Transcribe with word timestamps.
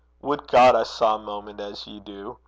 Would 0.23 0.47
God 0.47 0.73
I 0.73 0.81
saw 0.81 1.13
a 1.13 1.19
moment 1.19 1.59
as 1.59 1.85
ye 1.85 1.99
do! 1.99 2.39